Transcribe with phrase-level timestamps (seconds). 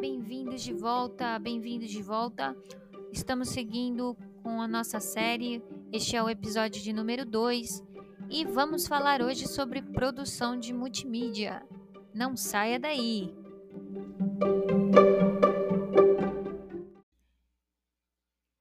[0.00, 2.56] Bem-vindos de volta, bem-vindos de volta.
[3.12, 5.62] Estamos seguindo com a nossa série.
[5.92, 7.82] Este é o episódio de número 2
[8.30, 11.62] e vamos falar hoje sobre produção de multimídia.
[12.14, 13.34] Não saia daí.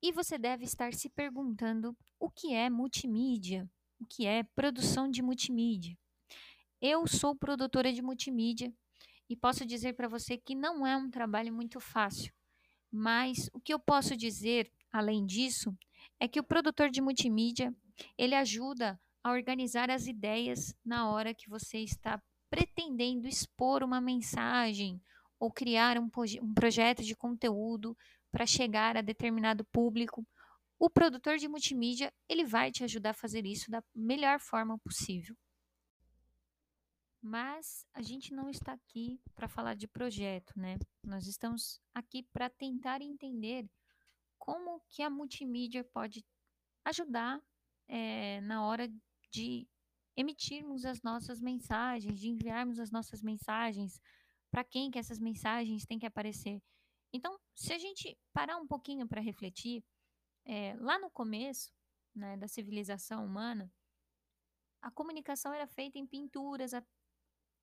[0.00, 3.68] E você deve estar se perguntando o que é multimídia,
[3.98, 5.98] o que é produção de multimídia.
[6.80, 8.72] Eu sou produtora de multimídia
[9.28, 12.32] e posso dizer para você que não é um trabalho muito fácil.
[12.90, 15.76] Mas o que eu posso dizer, além disso,
[16.20, 17.74] é que o produtor de multimídia,
[18.16, 25.00] ele ajuda a organizar as ideias na hora que você está pretendendo expor uma mensagem
[25.38, 26.08] ou criar um,
[26.42, 27.96] um projeto de conteúdo
[28.30, 30.26] para chegar a determinado público.
[30.78, 35.36] O produtor de multimídia, ele vai te ajudar a fazer isso da melhor forma possível.
[37.26, 40.78] Mas a gente não está aqui para falar de projeto, né?
[41.02, 43.68] Nós estamos aqui para tentar entender
[44.38, 46.24] como que a multimídia pode
[46.84, 47.42] ajudar
[47.88, 48.88] é, na hora
[49.32, 49.68] de
[50.16, 54.00] emitirmos as nossas mensagens, de enviarmos as nossas mensagens,
[54.48, 56.62] para quem que essas mensagens têm que aparecer.
[57.12, 59.82] Então, se a gente parar um pouquinho para refletir,
[60.44, 61.72] é, lá no começo
[62.14, 63.68] né, da civilização humana,
[64.80, 66.72] a comunicação era feita em pinturas,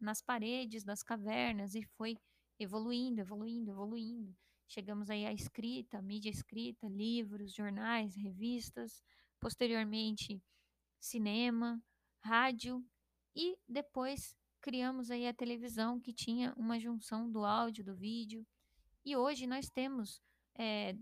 [0.00, 2.18] nas paredes das cavernas e foi
[2.58, 4.36] evoluindo, evoluindo, evoluindo.
[4.66, 9.02] Chegamos aí à escrita, mídia escrita, livros, jornais, revistas,
[9.40, 10.42] posteriormente
[11.00, 11.82] cinema,
[12.20, 12.84] rádio
[13.34, 18.46] e depois criamos aí a televisão que tinha uma junção do áudio, do vídeo.
[19.04, 20.22] E hoje nós temos
[20.54, 20.94] é,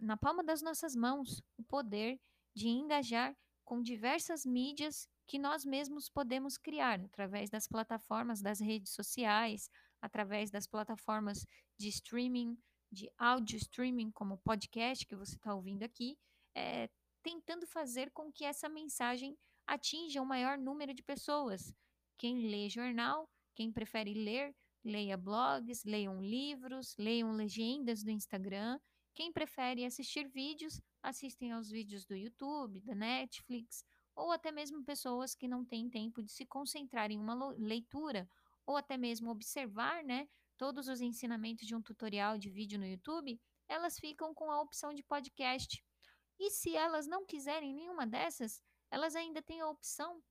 [0.00, 2.18] na palma das nossas mãos o poder
[2.54, 8.92] de engajar com diversas mídias que nós mesmos podemos criar através das plataformas das redes
[8.92, 9.70] sociais,
[10.00, 11.46] através das plataformas
[11.78, 12.58] de streaming,
[12.90, 16.18] de áudio streaming, como podcast que você está ouvindo aqui,
[16.54, 16.90] é,
[17.22, 21.72] tentando fazer com que essa mensagem atinja o um maior número de pessoas.
[22.18, 28.78] Quem lê jornal, quem prefere ler, leia blogs, leiam livros, leiam legendas do Instagram.
[29.14, 33.84] Quem prefere assistir vídeos, assistem aos vídeos do YouTube, da Netflix,
[34.14, 38.28] ou até mesmo pessoas que não têm tempo de se concentrar em uma leitura,
[38.66, 43.40] ou até mesmo observar, né, todos os ensinamentos de um tutorial de vídeo no YouTube,
[43.68, 45.84] elas ficam com a opção de podcast.
[46.38, 50.22] E se elas não quiserem nenhuma dessas, elas ainda têm a opção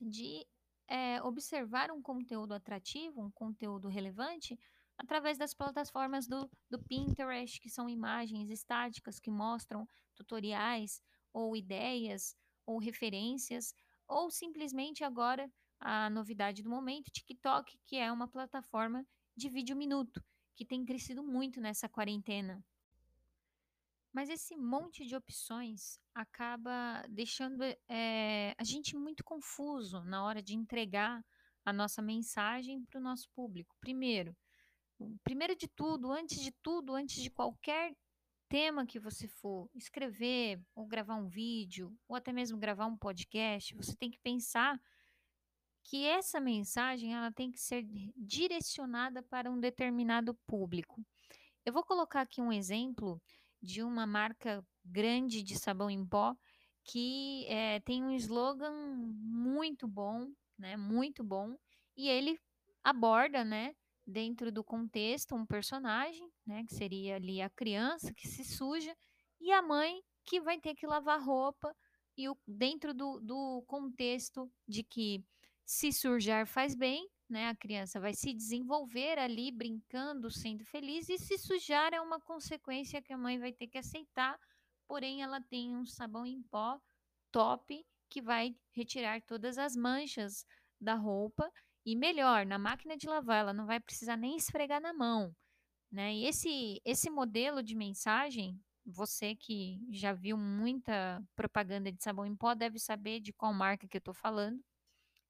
[0.00, 0.46] de
[0.88, 4.58] é, observar um conteúdo atrativo, um conteúdo relevante,
[4.98, 11.02] através das plataformas do, do Pinterest, que são imagens estáticas que mostram tutoriais
[11.32, 12.34] ou ideias
[12.66, 13.74] ou referências,
[14.06, 19.06] ou simplesmente agora a novidade do momento, TikTok, que é uma plataforma
[19.36, 20.22] de vídeo minuto,
[20.54, 22.64] que tem crescido muito nessa quarentena.
[24.12, 30.54] Mas esse monte de opções acaba deixando é, a gente muito confuso na hora de
[30.54, 31.22] entregar
[31.62, 33.76] a nossa mensagem para o nosso público.
[33.78, 34.34] Primeiro,
[35.22, 37.94] primeiro de tudo, antes de tudo, antes de qualquer
[38.48, 43.74] tema que você for escrever, ou gravar um vídeo, ou até mesmo gravar um podcast,
[43.74, 44.80] você tem que pensar
[45.82, 47.84] que essa mensagem ela tem que ser
[48.16, 51.04] direcionada para um determinado público.
[51.64, 53.20] Eu vou colocar aqui um exemplo
[53.62, 56.36] de uma marca grande de sabão em pó
[56.84, 60.76] que é, tem um slogan muito bom, né?
[60.76, 61.56] Muito bom,
[61.96, 62.38] e ele
[62.82, 63.74] aborda, né?
[64.06, 68.96] Dentro do contexto um personagem, né, que seria ali a criança que se suja
[69.40, 71.74] e a mãe que vai ter que lavar roupa
[72.16, 75.24] e o, dentro do, do contexto de que
[75.64, 81.18] se sujar faz bem, né, a criança vai se desenvolver ali brincando, sendo feliz e
[81.18, 84.38] se sujar é uma consequência que a mãe vai ter que aceitar,
[84.86, 86.80] porém ela tem um sabão em pó
[87.32, 90.46] top que vai retirar todas as manchas
[90.80, 91.50] da roupa
[91.86, 95.32] e melhor, na máquina de lavar, ela não vai precisar nem esfregar na mão.
[95.90, 96.12] Né?
[96.14, 102.34] E esse, esse modelo de mensagem, você que já viu muita propaganda de sabão em
[102.34, 104.60] pó deve saber de qual marca que eu estou falando.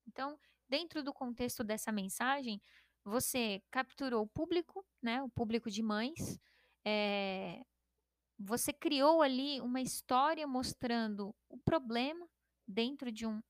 [0.08, 2.58] Então, dentro do contexto dessa mensagem,
[3.04, 6.40] você capturou o público, né, o público de mães,
[6.86, 7.62] é,
[8.38, 12.26] você criou ali uma história mostrando o problema
[12.66, 13.42] dentro de um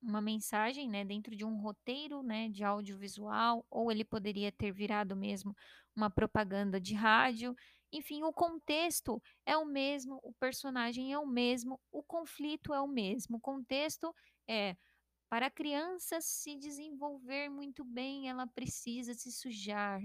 [0.00, 5.16] uma mensagem, né, dentro de um roteiro, né, de audiovisual, ou ele poderia ter virado
[5.16, 5.54] mesmo
[5.94, 7.54] uma propaganda de rádio.
[7.92, 12.86] Enfim, o contexto é o mesmo, o personagem é o mesmo, o conflito é o
[12.88, 13.38] mesmo.
[13.38, 14.14] O contexto
[14.48, 14.76] é
[15.28, 20.00] para a criança se desenvolver muito bem, ela precisa se sujar.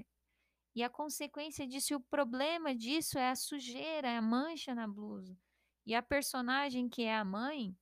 [0.75, 5.37] E a consequência disso, o problema disso é a sujeira, é a mancha na blusa.
[5.85, 7.75] E a personagem que é a mãe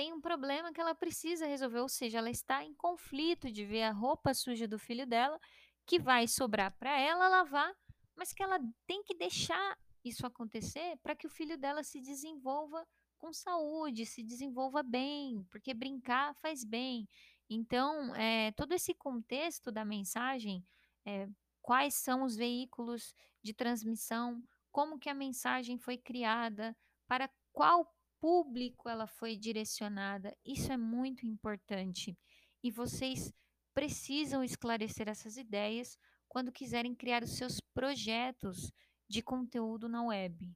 [0.00, 3.82] tem um problema que ela precisa resolver, ou seja, ela está em conflito de ver
[3.82, 5.38] a roupa suja do filho dela,
[5.84, 7.70] que vai sobrar para ela lavar,
[8.16, 12.82] mas que ela tem que deixar isso acontecer para que o filho dela se desenvolva
[13.18, 17.06] com saúde, se desenvolva bem, porque brincar faz bem.
[17.46, 20.64] Então, é, todo esse contexto da mensagem,
[21.04, 21.28] é,
[21.60, 24.42] quais são os veículos de transmissão,
[24.72, 26.74] como que a mensagem foi criada,
[27.06, 32.16] para qual público ela foi direcionada, isso é muito importante.
[32.62, 33.32] E vocês
[33.74, 38.70] precisam esclarecer essas ideias quando quiserem criar os seus projetos
[39.08, 40.48] de conteúdo na web.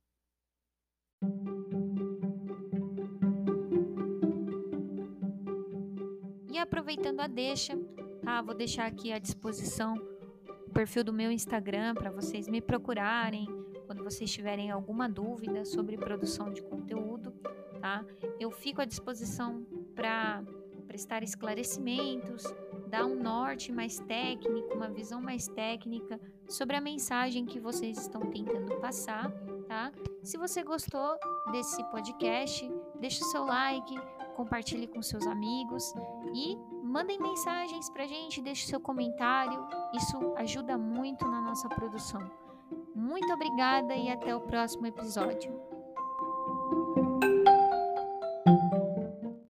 [6.53, 7.75] E aproveitando a deixa,
[8.23, 8.41] tá?
[8.43, 10.14] Vou deixar aqui à disposição
[10.75, 13.47] perfil do meu Instagram para vocês me procurarem
[13.87, 17.33] quando vocês tiverem alguma dúvida sobre produção de conteúdo,
[17.81, 18.05] tá?
[18.41, 20.43] Eu fico à disposição para
[20.89, 22.43] prestar esclarecimentos,
[22.89, 28.23] dar um norte mais técnico, uma visão mais técnica sobre a mensagem que vocês estão
[28.23, 29.31] tentando passar,
[29.69, 29.93] tá?
[30.25, 31.17] Se você gostou
[31.53, 32.69] desse podcast,
[33.01, 33.95] deixe o seu like,
[34.35, 35.95] compartilhe com seus amigos
[36.35, 39.67] e mandem mensagens pra gente, deixe seu comentário.
[39.93, 42.21] Isso ajuda muito na nossa produção.
[42.95, 45.74] Muito obrigada e até o próximo episódio.